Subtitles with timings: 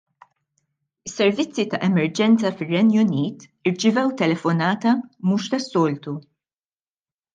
[1.09, 6.17] Is-servizzi ta' emerġenza fir-Renju Unit irċivew telefonata mhux tas-soltu.